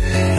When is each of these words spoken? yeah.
yeah. 0.00 0.31